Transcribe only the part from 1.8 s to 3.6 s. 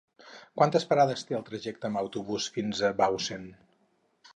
en autobús fins a Bausen?